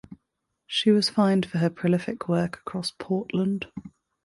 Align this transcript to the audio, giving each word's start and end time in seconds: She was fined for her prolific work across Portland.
She 0.65 0.89
was 0.89 1.11
fined 1.11 1.45
for 1.45 1.59
her 1.59 1.69
prolific 1.69 2.27
work 2.27 2.55
across 2.55 2.89
Portland. 2.97 3.67